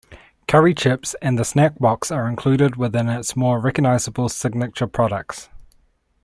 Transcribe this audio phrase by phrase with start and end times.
[0.47, 5.47] Curry Chips and The Snack Box are included within its more recognisable signature products.